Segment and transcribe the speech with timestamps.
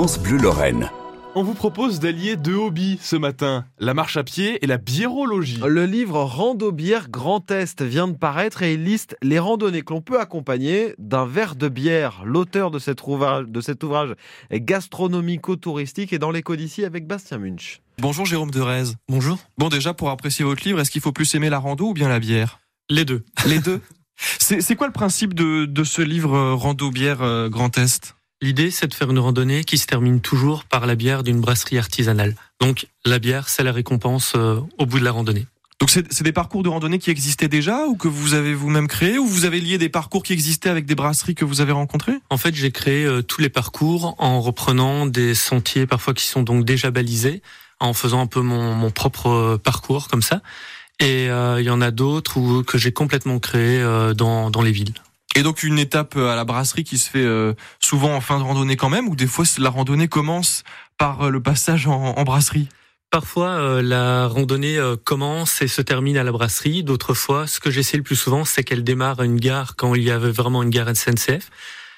[0.00, 0.88] France Bleu Lorraine.
[1.34, 5.60] On vous propose d'allier deux hobbies ce matin, la marche à pied et la biérologie.
[5.62, 10.00] Le livre Rando-bière Grand Est vient de paraître et il liste les randonnées que l'on
[10.00, 12.22] peut accompagner d'un verre de bière.
[12.24, 14.14] L'auteur de, cet ouvrage, de cet ouvrage
[14.48, 17.82] est gastronomico-touristique et dans l'éco d'ici avec Bastien Munch.
[17.98, 18.94] Bonjour Jérôme Derez.
[19.06, 19.36] Bonjour.
[19.58, 22.08] Bon déjà pour apprécier votre livre, est-ce qu'il faut plus aimer la rando ou bien
[22.08, 22.60] la bière?
[22.88, 23.22] Les deux.
[23.44, 23.82] Les deux?
[24.16, 28.14] C'est quoi le principe de, de ce livre euh, Rando-bière euh, Grand Est?
[28.42, 31.76] L'idée, c'est de faire une randonnée qui se termine toujours par la bière d'une brasserie
[31.76, 32.34] artisanale.
[32.58, 35.46] Donc, la bière, c'est la récompense euh, au bout de la randonnée.
[35.78, 39.18] Donc, c'est des parcours de randonnée qui existaient déjà ou que vous avez vous-même créé
[39.18, 42.18] ou vous avez lié des parcours qui existaient avec des brasseries que vous avez rencontrées?
[42.30, 46.42] En fait, j'ai créé euh, tous les parcours en reprenant des sentiers parfois qui sont
[46.42, 47.42] donc déjà balisés,
[47.78, 50.40] en faisant un peu mon, mon propre euh, parcours comme ça.
[50.98, 53.82] Et il y en a d'autres que j'ai complètement créé
[54.14, 54.92] dans, dans les villes.
[55.36, 58.38] Et donc une étape euh, à la brasserie qui se fait euh, souvent en fin
[58.38, 60.64] de randonnée quand même, ou des fois la randonnée commence
[60.98, 62.68] par euh, le passage en, brasserie?
[63.10, 66.84] Parfois, la randonnée commence et se termine à la brasserie.
[66.84, 69.96] D'autres fois, ce que j'essaie le plus souvent, c'est qu'elle démarre à une gare quand
[69.96, 71.50] il y avait vraiment une gare SNCF.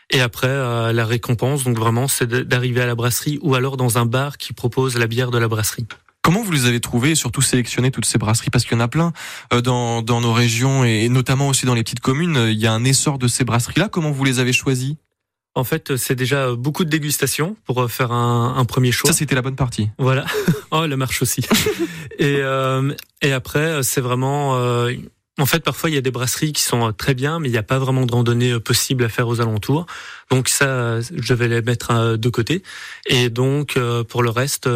[0.08, 4.06] Et après, la récompense, donc vraiment, c'est d'arriver à la brasserie ou alors dans un
[4.06, 5.86] bar qui propose la bière de la brasserie.
[6.22, 8.50] Comment vous les avez trouvés et surtout sélectionné toutes ces brasseries?
[8.50, 9.12] Parce qu'il y en a plein
[9.52, 12.46] euh, dans, dans nos régions et notamment aussi dans les petites communes.
[12.48, 13.88] Il y a un essor de ces brasseries-là.
[13.88, 14.98] Comment vous les avez choisies?
[15.54, 19.10] En fait, c'est déjà beaucoup de dégustations pour faire un, un premier choix.
[19.10, 19.90] Ça, c'était la bonne partie.
[19.98, 20.24] Voilà.
[20.70, 21.42] oh, la marche aussi.
[22.18, 24.92] et, euh, et après, c'est vraiment euh,
[25.38, 27.52] en fait, parfois, il y a des brasseries qui sont euh, très bien, mais il
[27.52, 29.86] n'y a pas vraiment de randonnée euh, possible à faire aux alentours.
[30.32, 32.62] Donc ça, je vais les mettre euh, de côté.
[33.04, 34.66] Et donc, pour le reste,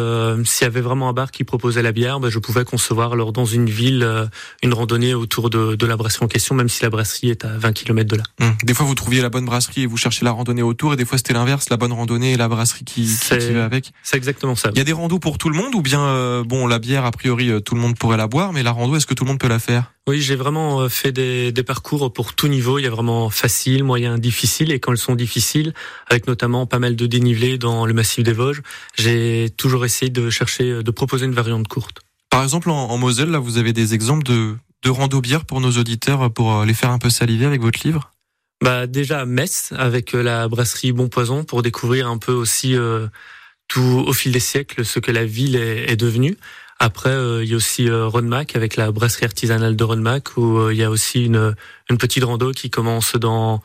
[0.43, 3.33] s'il y avait vraiment un bar qui proposait la bière, ben, je pouvais concevoir alors
[3.33, 4.29] dans une ville
[4.61, 7.57] une randonnée autour de, de, la brasserie en question, même si la brasserie est à
[7.57, 8.23] 20 km de là.
[8.41, 8.53] Hum.
[8.63, 11.05] Des fois, vous trouviez la bonne brasserie et vous cherchiez la randonnée autour, et des
[11.05, 13.91] fois, c'était l'inverse, la bonne randonnée et la brasserie qui, qui, qui va avec.
[14.03, 14.69] C'est exactement ça.
[14.73, 17.11] Il y a des randos pour tout le monde, ou bien, bon, la bière, a
[17.11, 19.39] priori, tout le monde pourrait la boire, mais la rando, est-ce que tout le monde
[19.39, 19.91] peut la faire?
[20.07, 22.79] Oui, j'ai vraiment euh, fait des, des, parcours pour tout niveau.
[22.79, 24.71] Il y a vraiment facile, moyen, difficile.
[24.71, 25.46] Et quand elles sont difficiles,
[26.09, 28.61] avec notamment pas mal de dénivelé dans le massif des Vosges,
[28.97, 32.01] j'ai toujours essayé de chercher, euh, de proposer une variante courte.
[32.29, 35.71] Par exemple, en, Moselle, là, vous avez des exemples de, de rando bière pour nos
[35.71, 38.11] auditeurs, pour euh, les faire un peu saliver avec votre livre?
[38.59, 42.75] Bah déjà Metz avec la brasserie Bon Poison pour découvrir un peu aussi
[43.67, 46.37] tout au fil des siècles ce que la ville est, est devenue.
[46.79, 50.59] Après, euh, il y a aussi euh, Ronmac avec la brasserie artisanale de Ronmac où
[50.59, 51.55] euh, il y a aussi une,
[51.89, 53.63] une petite rando qui commence dans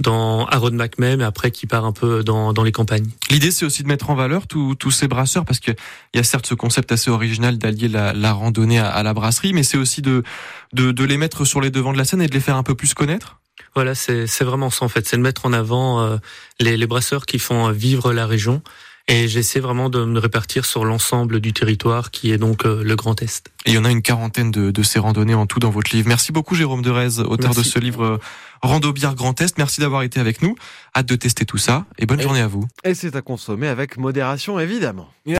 [0.00, 3.06] dans à Ronmac même et après qui part un peu dans, dans les campagnes.
[3.30, 5.70] L'idée c'est aussi de mettre en valeur tous ces brasseurs parce que
[6.12, 9.52] il y a certes ce concept assez original d'allier la, la, randonnée à, la brasserie,
[9.52, 10.22] mais c'est aussi de,
[10.72, 12.62] de, de les mettre sur les devants de la scène et de les faire un
[12.62, 13.40] peu plus connaître.
[13.74, 16.16] Voilà, c'est vraiment ça en fait, c'est de mettre en avant euh,
[16.60, 18.62] les, les brasseurs qui font vivre la région
[19.08, 22.96] et j'essaie vraiment de me répartir sur l'ensemble du territoire qui est donc euh, le
[22.96, 23.48] Grand Est.
[23.64, 25.94] Et il y en a une quarantaine de, de, ces randonnées en tout dans votre
[25.94, 26.08] livre.
[26.08, 28.18] Merci beaucoup Jérôme Derez, auteur de ce livre euh,
[28.62, 29.58] Rando Bière Grand Est.
[29.58, 30.56] Merci d'avoir été avec nous.
[30.94, 32.66] Hâte de tester tout ça et bonne journée à vous.
[32.84, 35.08] Et c'est à consommer avec modération évidemment.